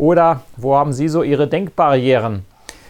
Oder 0.00 0.40
wo 0.56 0.76
haben 0.76 0.94
Sie 0.94 1.08
so 1.08 1.22
Ihre 1.22 1.46
Denkbarrieren? 1.46 2.46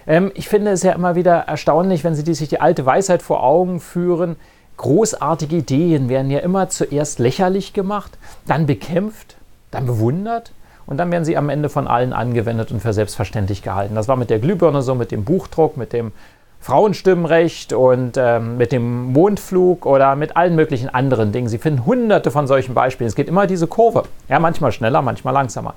Ähm, 0.06 0.30
ich 0.34 0.48
finde 0.48 0.70
es 0.70 0.84
ja 0.84 0.92
immer 0.92 1.16
wieder 1.16 1.38
erstaunlich, 1.38 2.04
wenn 2.04 2.14
Sie 2.14 2.22
die, 2.22 2.34
sich 2.34 2.48
die 2.48 2.60
alte 2.60 2.86
Weisheit 2.86 3.20
vor 3.20 3.42
Augen 3.42 3.80
führen. 3.80 4.36
Großartige 4.76 5.56
Ideen 5.56 6.08
werden 6.08 6.30
ja 6.30 6.38
immer 6.38 6.68
zuerst 6.68 7.18
lächerlich 7.18 7.72
gemacht, 7.72 8.16
dann 8.46 8.66
bekämpft, 8.66 9.34
dann 9.72 9.86
bewundert 9.86 10.52
und 10.86 10.98
dann 10.98 11.10
werden 11.10 11.24
sie 11.24 11.36
am 11.36 11.48
Ende 11.48 11.68
von 11.68 11.88
allen 11.88 12.12
angewendet 12.12 12.70
und 12.70 12.80
für 12.80 12.92
selbstverständlich 12.92 13.62
gehalten. 13.62 13.96
Das 13.96 14.06
war 14.06 14.16
mit 14.16 14.30
der 14.30 14.38
Glühbirne 14.38 14.80
so, 14.80 14.94
mit 14.94 15.10
dem 15.10 15.24
Buchdruck, 15.24 15.76
mit 15.76 15.92
dem 15.92 16.12
Frauenstimmenrecht 16.60 17.72
und 17.72 18.16
ähm, 18.16 18.56
mit 18.56 18.70
dem 18.70 19.12
Mondflug 19.12 19.84
oder 19.84 20.14
mit 20.14 20.36
allen 20.36 20.54
möglichen 20.54 20.88
anderen 20.88 21.32
Dingen. 21.32 21.48
Sie 21.48 21.58
finden 21.58 21.84
hunderte 21.84 22.30
von 22.30 22.46
solchen 22.46 22.74
Beispielen. 22.74 23.08
Es 23.08 23.16
geht 23.16 23.28
immer 23.28 23.46
diese 23.46 23.66
Kurve. 23.66 24.04
Ja, 24.28 24.38
manchmal 24.38 24.70
schneller, 24.70 25.02
manchmal 25.02 25.34
langsamer. 25.34 25.74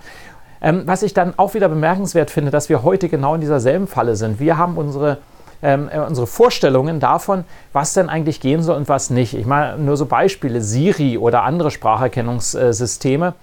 Ähm, 0.63 0.84
was 0.85 1.03
ich 1.03 1.13
dann 1.13 1.34
auch 1.38 1.53
wieder 1.53 1.69
bemerkenswert 1.69 2.31
finde, 2.31 2.50
dass 2.50 2.69
wir 2.69 2.83
heute 2.83 3.09
genau 3.09 3.36
in 3.36 3.42
dieser 3.42 3.59
selben 3.59 3.86
Falle 3.86 4.16
sind. 4.16 4.39
Wir 4.39 4.58
haben 4.58 4.78
unsere 4.78 5.17
ähm, 5.61 5.89
äh, 5.92 6.00
unsere 6.00 6.28
Vorstellungen 6.28 7.00
davon, 7.00 7.45
was 7.72 7.94
denn 7.94 8.09
eigentlich 8.09 8.42
gehen 8.42 8.61
soll 8.64 8.75
und 8.75 8.89
was 8.89 9.09
nicht. 9.09 9.34
Ich 9.34 9.45
meine, 9.45 9.78
nur 9.78 9.95
so 9.97 10.06
Beispiele, 10.06 10.61
Siri 10.61 11.17
oder 11.17 11.44
andere 11.44 11.72
Spracherkennungssysteme. 11.72 13.34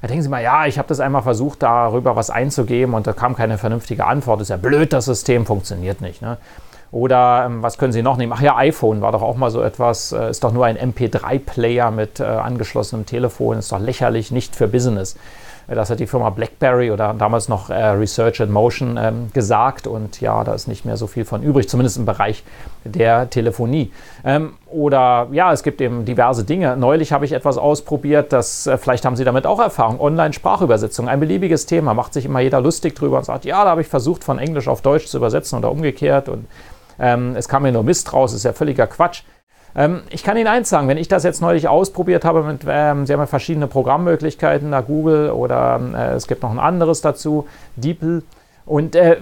Da 0.00 0.08
denken 0.08 0.22
Sie 0.22 0.28
mal, 0.28 0.42
ja, 0.42 0.66
ich 0.66 0.78
habe 0.78 0.88
das 0.88 1.00
einmal 1.00 1.22
versucht, 1.22 1.62
darüber 1.62 2.16
was 2.16 2.30
einzugeben 2.30 2.94
und 2.94 3.06
da 3.06 3.12
kam 3.12 3.36
keine 3.36 3.58
vernünftige 3.58 4.06
Antwort. 4.06 4.40
Ist 4.40 4.48
ja 4.48 4.56
blöd, 4.56 4.92
das 4.92 5.04
System 5.04 5.44
funktioniert 5.46 6.00
nicht. 6.00 6.22
Ne? 6.22 6.38
Oder 6.92 7.44
ähm, 7.46 7.62
was 7.62 7.76
können 7.78 7.92
Sie 7.92 8.02
noch 8.02 8.16
nehmen? 8.16 8.32
Ach 8.34 8.40
ja, 8.40 8.56
iPhone 8.56 9.02
war 9.02 9.12
doch 9.12 9.22
auch 9.22 9.36
mal 9.36 9.50
so 9.50 9.62
etwas, 9.62 10.12
äh, 10.12 10.30
ist 10.30 10.44
doch 10.44 10.52
nur 10.52 10.64
ein 10.64 10.78
MP3-Player 10.78 11.90
mit 11.90 12.20
äh, 12.20 12.24
angeschlossenem 12.24 13.04
Telefon, 13.04 13.58
ist 13.58 13.72
doch 13.72 13.80
lächerlich, 13.80 14.30
nicht 14.30 14.56
für 14.56 14.68
Business. 14.68 15.16
Das 15.68 15.90
hat 15.90 15.98
die 15.98 16.06
Firma 16.06 16.30
BlackBerry 16.30 16.92
oder 16.92 17.14
damals 17.18 17.48
noch 17.48 17.70
äh, 17.70 17.74
Research 17.74 18.38
in 18.38 18.52
Motion 18.52 18.96
ähm, 19.00 19.30
gesagt 19.32 19.88
und 19.88 20.20
ja, 20.20 20.44
da 20.44 20.54
ist 20.54 20.68
nicht 20.68 20.84
mehr 20.84 20.96
so 20.96 21.08
viel 21.08 21.24
von 21.24 21.42
übrig, 21.42 21.68
zumindest 21.68 21.96
im 21.96 22.06
Bereich 22.06 22.44
der 22.84 23.28
Telefonie. 23.30 23.90
Ähm, 24.24 24.54
oder 24.70 25.26
ja, 25.32 25.52
es 25.52 25.64
gibt 25.64 25.80
eben 25.80 26.04
diverse 26.04 26.44
Dinge. 26.44 26.76
Neulich 26.76 27.12
habe 27.12 27.24
ich 27.24 27.32
etwas 27.32 27.58
ausprobiert, 27.58 28.32
das 28.32 28.68
äh, 28.68 28.78
vielleicht 28.78 29.04
haben 29.04 29.16
Sie 29.16 29.24
damit 29.24 29.44
auch 29.44 29.58
Erfahrung. 29.58 30.00
Online-Sprachübersetzung, 30.00 31.08
ein 31.08 31.18
beliebiges 31.18 31.66
Thema, 31.66 31.94
macht 31.94 32.12
sich 32.12 32.26
immer 32.26 32.40
jeder 32.40 32.60
lustig 32.60 32.94
drüber 32.94 33.18
und 33.18 33.24
sagt, 33.24 33.44
ja, 33.44 33.64
da 33.64 33.70
habe 33.70 33.80
ich 33.80 33.88
versucht, 33.88 34.22
von 34.22 34.38
Englisch 34.38 34.68
auf 34.68 34.82
Deutsch 34.82 35.06
zu 35.06 35.16
übersetzen 35.16 35.58
oder 35.58 35.72
umgekehrt 35.72 36.28
und 36.28 36.46
ähm, 36.98 37.34
es 37.36 37.48
kam 37.48 37.62
mir 37.62 37.72
nur 37.72 37.82
Mist 37.82 38.12
raus, 38.12 38.32
ist 38.32 38.44
ja 38.44 38.52
völliger 38.52 38.86
Quatsch. 38.86 39.22
Ähm, 39.76 40.02
ich 40.10 40.24
kann 40.24 40.36
Ihnen 40.36 40.48
eins 40.48 40.70
sagen, 40.70 40.88
wenn 40.88 40.96
ich 40.96 41.08
das 41.08 41.22
jetzt 41.22 41.40
neulich 41.40 41.68
ausprobiert 41.68 42.24
habe, 42.24 42.42
mit, 42.42 42.62
ähm, 42.66 43.06
Sie 43.06 43.12
haben 43.12 43.20
ja 43.20 43.26
verschiedene 43.26 43.66
Programmmöglichkeiten, 43.66 44.70
da 44.70 44.80
Google 44.80 45.30
oder 45.30 45.80
äh, 45.94 46.14
es 46.14 46.26
gibt 46.26 46.42
noch 46.42 46.50
ein 46.50 46.58
anderes 46.58 47.02
dazu, 47.02 47.46
DeepL. 47.76 48.22
Und 48.64 48.96
äh, 48.96 49.18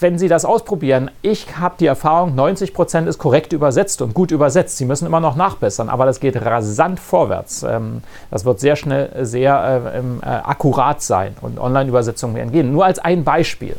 wenn 0.00 0.18
Sie 0.18 0.28
das 0.28 0.44
ausprobieren, 0.44 1.10
ich 1.22 1.56
habe 1.56 1.76
die 1.80 1.86
Erfahrung, 1.86 2.38
90% 2.38 3.06
ist 3.06 3.16
korrekt 3.16 3.54
übersetzt 3.54 4.02
und 4.02 4.12
gut 4.12 4.30
übersetzt. 4.32 4.76
Sie 4.76 4.84
müssen 4.84 5.06
immer 5.06 5.20
noch 5.20 5.34
nachbessern, 5.34 5.88
aber 5.88 6.04
das 6.04 6.20
geht 6.20 6.36
rasant 6.44 7.00
vorwärts. 7.00 7.62
Ähm, 7.62 8.02
das 8.30 8.44
wird 8.44 8.60
sehr 8.60 8.76
schnell 8.76 9.24
sehr 9.24 9.92
äh, 9.94 9.98
äh, 9.98 10.28
akkurat 10.28 11.00
sein 11.00 11.36
und 11.40 11.58
Online-Übersetzungen 11.58 12.34
werden 12.34 12.52
gehen. 12.52 12.70
Nur 12.70 12.84
als 12.84 12.98
ein 12.98 13.24
Beispiel. 13.24 13.76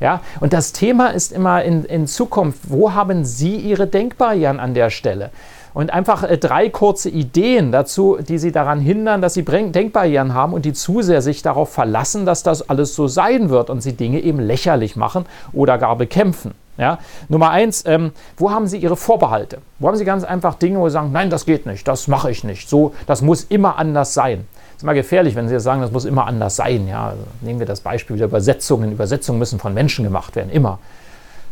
Ja? 0.00 0.20
Und 0.40 0.54
das 0.54 0.72
Thema 0.72 1.08
ist 1.08 1.32
immer 1.32 1.62
in, 1.62 1.84
in 1.84 2.06
Zukunft, 2.06 2.60
wo 2.64 2.94
haben 2.94 3.26
Sie 3.26 3.56
Ihre 3.56 3.86
Denkbarrieren 3.86 4.60
an 4.60 4.72
der 4.72 4.88
Stelle? 4.88 5.30
Und 5.74 5.92
einfach 5.92 6.22
äh, 6.22 6.38
drei 6.38 6.70
kurze 6.70 7.10
Ideen 7.10 7.72
dazu, 7.72 8.16
die 8.20 8.38
Sie 8.38 8.52
daran 8.52 8.80
hindern, 8.80 9.20
dass 9.20 9.34
Sie 9.34 9.44
Denkbarrieren 9.44 10.32
haben 10.32 10.52
und 10.54 10.64
die 10.64 10.72
zu 10.72 11.02
sehr 11.02 11.20
sich 11.20 11.42
darauf 11.42 11.72
verlassen, 11.72 12.24
dass 12.24 12.44
das 12.44 12.70
alles 12.70 12.94
so 12.94 13.08
sein 13.08 13.50
wird 13.50 13.68
und 13.68 13.82
Sie 13.82 13.92
Dinge 13.92 14.20
eben 14.20 14.38
lächerlich 14.38 14.94
machen 14.94 15.26
oder 15.52 15.76
gar 15.76 15.96
bekämpfen. 15.96 16.54
Ja? 16.78 16.98
Nummer 17.28 17.50
eins, 17.50 17.84
ähm, 17.86 18.12
wo 18.36 18.52
haben 18.52 18.68
Sie 18.68 18.78
Ihre 18.78 18.96
Vorbehalte? 18.96 19.58
Wo 19.80 19.88
haben 19.88 19.96
Sie 19.96 20.04
ganz 20.04 20.22
einfach 20.22 20.54
Dinge, 20.54 20.78
wo 20.78 20.88
Sie 20.88 20.92
sagen, 20.92 21.10
nein, 21.12 21.28
das 21.28 21.44
geht 21.44 21.66
nicht, 21.66 21.86
das 21.86 22.06
mache 22.06 22.30
ich 22.30 22.44
nicht, 22.44 22.68
so, 22.68 22.94
das 23.06 23.20
muss 23.20 23.42
immer 23.44 23.76
anders 23.76 24.14
sein. 24.14 24.46
Das 24.52 24.76
ist 24.78 24.82
immer 24.84 24.94
gefährlich, 24.94 25.34
wenn 25.34 25.48
Sie 25.48 25.58
sagen, 25.58 25.82
das 25.82 25.90
muss 25.90 26.04
immer 26.04 26.26
anders 26.26 26.56
sein. 26.56 26.86
Ja? 26.86 27.08
Also 27.08 27.22
nehmen 27.40 27.58
wir 27.58 27.66
das 27.66 27.80
Beispiel 27.80 28.16
der 28.16 28.26
Übersetzungen. 28.26 28.92
Übersetzungen 28.92 29.38
müssen 29.38 29.58
von 29.58 29.74
Menschen 29.74 30.04
gemacht 30.04 30.36
werden, 30.36 30.50
immer. 30.50 30.78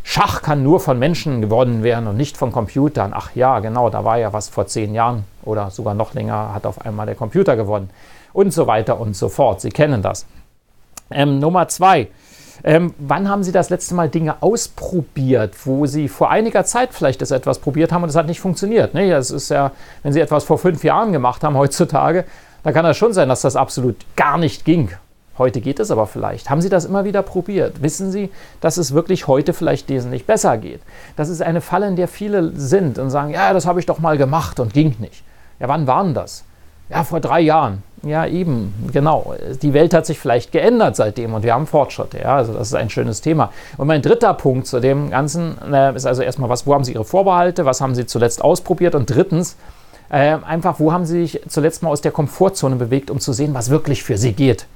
Schach 0.05 0.41
kann 0.41 0.63
nur 0.63 0.81
von 0.81 0.99
Menschen 0.99 1.41
gewonnen 1.41 1.81
werden 1.81 2.07
und 2.07 2.17
nicht 2.17 2.35
von 2.37 2.51
Computern. 2.51 3.13
Ach 3.15 3.31
ja, 3.35 3.59
genau, 3.59 3.89
da 3.89 4.03
war 4.03 4.17
ja 4.17 4.33
was 4.33 4.49
vor 4.49 4.67
zehn 4.67 4.93
Jahren 4.93 5.23
oder 5.43 5.71
sogar 5.71 5.93
noch 5.93 6.13
länger, 6.13 6.53
hat 6.53 6.65
auf 6.65 6.85
einmal 6.85 7.05
der 7.05 7.15
Computer 7.15 7.55
gewonnen. 7.55 7.89
Und 8.33 8.51
so 8.53 8.67
weiter 8.67 8.99
und 8.99 9.15
so 9.15 9.29
fort. 9.29 9.61
Sie 9.61 9.69
kennen 9.69 10.01
das. 10.01 10.25
Ähm, 11.09 11.39
Nummer 11.39 11.67
zwei. 11.69 12.09
Ähm, 12.63 12.93
wann 12.97 13.29
haben 13.29 13.43
Sie 13.43 13.51
das 13.51 13.69
letzte 13.69 13.95
Mal 13.95 14.09
Dinge 14.09 14.41
ausprobiert, 14.41 15.55
wo 15.65 15.85
Sie 15.85 16.07
vor 16.07 16.29
einiger 16.29 16.65
Zeit 16.65 16.93
vielleicht 16.93 17.21
das 17.21 17.31
etwas 17.31 17.59
probiert 17.59 17.91
haben 17.91 18.03
und 18.03 18.09
es 18.09 18.15
hat 18.15 18.27
nicht 18.27 18.39
funktioniert? 18.39 18.93
Ne? 18.93 19.09
Das 19.09 19.31
ist 19.31 19.49
ja, 19.49 19.71
wenn 20.01 20.13
Sie 20.13 20.19
etwas 20.19 20.43
vor 20.43 20.57
fünf 20.57 20.83
Jahren 20.83 21.11
gemacht 21.11 21.43
haben 21.43 21.57
heutzutage, 21.57 22.25
dann 22.63 22.73
kann 22.73 22.85
das 22.85 22.97
schon 22.97 23.13
sein, 23.13 23.29
dass 23.29 23.41
das 23.41 23.55
absolut 23.55 23.97
gar 24.15 24.37
nicht 24.37 24.65
ging. 24.65 24.91
Heute 25.37 25.61
geht 25.61 25.79
es 25.79 25.89
aber 25.89 26.05
vielleicht. 26.05 26.49
Haben 26.49 26.61
Sie 26.61 26.69
das 26.69 26.85
immer 26.85 27.05
wieder 27.05 27.23
probiert? 27.23 27.81
Wissen 27.81 28.11
Sie, 28.11 28.29
dass 28.61 28.77
es 28.77 28.93
wirklich 28.93 29.27
heute 29.27 29.53
vielleicht 29.53 29.89
wesentlich 29.89 30.25
besser 30.25 30.57
geht? 30.57 30.81
Das 31.15 31.29
ist 31.29 31.41
eine 31.41 31.61
Falle, 31.61 31.87
in 31.87 31.95
der 31.95 32.07
viele 32.07 32.51
sind 32.55 32.99
und 32.99 33.09
sagen, 33.09 33.31
ja, 33.31 33.51
das 33.51 33.65
habe 33.65 33.79
ich 33.79 33.85
doch 33.87 33.99
mal 33.99 34.17
gemacht 34.17 34.59
und 34.59 34.73
ging 34.73 34.95
nicht. 34.99 35.23
Ja, 35.59 35.67
wann 35.67 35.87
waren 35.87 36.13
das? 36.13 36.43
Ja, 36.89 37.03
vor 37.03 37.19
drei 37.19 37.41
Jahren. 37.41 37.81
Ja, 38.03 38.25
eben, 38.27 38.73
genau. 38.91 39.33
Die 39.61 39.73
Welt 39.73 39.93
hat 39.93 40.05
sich 40.05 40.19
vielleicht 40.19 40.51
geändert 40.51 40.97
seitdem 40.97 41.33
und 41.33 41.43
wir 41.43 41.53
haben 41.53 41.65
Fortschritte. 41.65 42.19
Ja, 42.19 42.35
also 42.35 42.53
das 42.53 42.67
ist 42.67 42.75
ein 42.75 42.89
schönes 42.89 43.21
Thema. 43.21 43.51
Und 43.77 43.87
mein 43.87 44.01
dritter 44.01 44.33
Punkt 44.33 44.67
zu 44.67 44.81
dem 44.81 45.09
Ganzen 45.09 45.55
äh, 45.71 45.95
ist 45.95 46.05
also 46.05 46.21
erstmal, 46.21 46.49
was, 46.49 46.67
wo 46.67 46.73
haben 46.73 46.83
Sie 46.83 46.93
Ihre 46.93 47.05
Vorbehalte? 47.05 47.65
Was 47.65 47.79
haben 47.79 47.95
Sie 47.95 48.05
zuletzt 48.05 48.43
ausprobiert? 48.43 48.93
Und 48.93 49.09
drittens, 49.09 49.55
äh, 50.09 50.37
einfach, 50.45 50.79
wo 50.79 50.91
haben 50.91 51.05
Sie 51.05 51.21
sich 51.25 51.41
zuletzt 51.47 51.81
mal 51.81 51.89
aus 51.89 52.01
der 52.01 52.11
Komfortzone 52.11 52.75
bewegt, 52.75 53.09
um 53.09 53.19
zu 53.19 53.31
sehen, 53.31 53.53
was 53.53 53.69
wirklich 53.69 54.03
für 54.03 54.17
Sie 54.17 54.33
geht? 54.33 54.67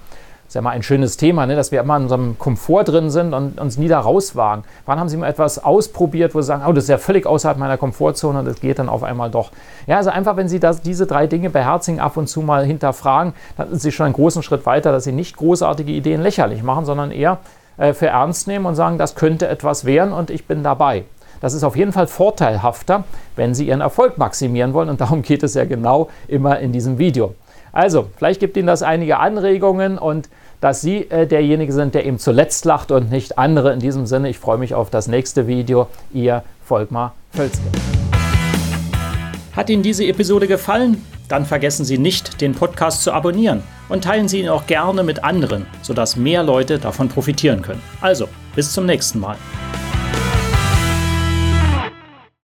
Ist 0.47 0.55
ja 0.55 0.61
mal 0.61 0.69
ein 0.69 0.83
schönes 0.83 1.17
Thema, 1.17 1.45
ne? 1.45 1.55
dass 1.55 1.71
wir 1.71 1.81
immer 1.81 1.97
in 1.97 2.03
unserem 2.03 2.39
Komfort 2.39 2.85
drin 2.85 3.09
sind 3.09 3.33
und 3.33 3.59
uns 3.59 3.77
nie 3.77 3.89
da 3.89 3.99
rauswagen. 3.99 4.63
Wann 4.85 4.99
haben 4.99 5.09
Sie 5.09 5.17
mal 5.17 5.27
etwas 5.27 5.61
ausprobiert, 5.61 6.33
wo 6.35 6.41
Sie 6.41 6.47
sagen, 6.47 6.63
oh, 6.65 6.71
das 6.71 6.85
ist 6.85 6.89
ja 6.89 6.97
völlig 6.97 7.25
außerhalb 7.25 7.57
meiner 7.57 7.77
Komfortzone 7.77 8.39
und 8.39 8.45
das 8.45 8.61
geht 8.61 8.79
dann 8.79 8.87
auf 8.87 9.03
einmal 9.03 9.29
doch. 9.29 9.51
Ja, 9.87 9.97
also 9.97 10.09
einfach, 10.09 10.37
wenn 10.37 10.47
Sie 10.47 10.59
das, 10.59 10.81
diese 10.81 11.05
drei 11.05 11.27
Dinge 11.27 11.49
beherzigen, 11.49 11.99
ab 11.99 12.15
und 12.15 12.27
zu 12.27 12.41
mal 12.41 12.65
hinterfragen, 12.65 13.33
dann 13.57 13.69
sind 13.69 13.81
Sie 13.81 13.91
schon 13.91 14.05
einen 14.05 14.15
großen 14.15 14.41
Schritt 14.41 14.65
weiter, 14.65 14.93
dass 14.93 15.03
Sie 15.03 15.11
nicht 15.11 15.35
großartige 15.35 15.91
Ideen 15.91 16.21
lächerlich 16.21 16.63
machen, 16.63 16.85
sondern 16.85 17.11
eher 17.11 17.39
äh, 17.77 17.93
für 17.93 18.07
ernst 18.07 18.47
nehmen 18.47 18.65
und 18.65 18.75
sagen, 18.75 18.97
das 18.97 19.15
könnte 19.15 19.49
etwas 19.49 19.83
werden 19.83 20.13
und 20.13 20.29
ich 20.29 20.47
bin 20.47 20.63
dabei. 20.63 21.03
Das 21.41 21.53
ist 21.53 21.63
auf 21.63 21.75
jeden 21.75 21.91
Fall 21.91 22.07
vorteilhafter, 22.07 23.03
wenn 23.35 23.53
Sie 23.53 23.67
Ihren 23.67 23.81
Erfolg 23.81 24.17
maximieren 24.17 24.73
wollen 24.73 24.89
und 24.89 25.01
darum 25.01 25.21
geht 25.23 25.43
es 25.43 25.55
ja 25.55 25.65
genau 25.65 26.09
immer 26.27 26.59
in 26.59 26.71
diesem 26.71 26.97
Video. 26.97 27.35
Also, 27.77 28.07
vielleicht 28.17 28.39
gibt 28.39 28.57
Ihnen 28.57 28.65
das 28.65 28.81
einige 28.81 29.19
Anregungen 29.19 29.99
und 29.99 30.29
dass 30.61 30.81
Sie 30.81 31.11
äh, 31.11 31.27
derjenige 31.27 31.71
sind, 31.71 31.93
der 31.93 32.07
eben 32.07 32.17
zuletzt 32.17 32.65
lacht 32.65 32.89
und 32.89 33.11
nicht 33.11 33.37
andere. 33.37 33.71
In 33.71 33.79
diesem 33.79 34.07
Sinne, 34.07 34.29
ich 34.29 34.39
freue 34.39 34.57
mich 34.57 34.73
auf 34.73 34.89
das 34.89 35.07
nächste 35.07 35.45
Video. 35.45 35.85
Ihr 36.11 36.41
Volkmar 36.65 37.13
Völzke. 37.33 37.61
Hat 39.55 39.69
Ihnen 39.69 39.83
diese 39.83 40.05
Episode 40.05 40.47
gefallen? 40.47 41.05
Dann 41.29 41.45
vergessen 41.45 41.85
Sie 41.85 41.99
nicht, 41.99 42.41
den 42.41 42.55
Podcast 42.55 43.03
zu 43.03 43.11
abonnieren 43.11 43.61
und 43.89 44.05
teilen 44.05 44.27
Sie 44.27 44.39
ihn 44.39 44.49
auch 44.49 44.65
gerne 44.65 45.03
mit 45.03 45.23
anderen, 45.23 45.67
sodass 45.83 46.15
mehr 46.15 46.41
Leute 46.41 46.79
davon 46.79 47.09
profitieren 47.09 47.61
können. 47.61 47.83
Also, 48.01 48.27
bis 48.55 48.73
zum 48.73 48.87
nächsten 48.87 49.19
Mal. 49.19 49.37